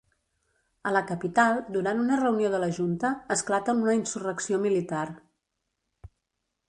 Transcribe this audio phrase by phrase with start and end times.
[0.91, 5.07] A la capital, durant una reunió de la Junta, esclata una insurrecció militar.